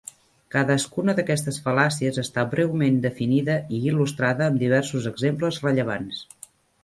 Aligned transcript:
Cadascuna 0.53 1.13
d'aquestes 1.17 1.59
fal·làcies 1.65 2.17
està 2.23 2.45
breument 2.53 2.97
definida 3.05 3.57
i 3.79 3.83
il·lustrada 3.91 4.47
amb 4.49 4.59
diversos 4.65 5.07
exemples 5.13 5.63
rellevants. 5.69 6.25